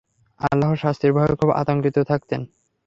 আল্লাহর 0.41 0.77
শাস্তির 0.77 1.11
ভয়ে 1.13 1.39
খুব 1.39 1.49
আতঙ্কিত 1.51 1.97
থাকতেন। 2.09 2.41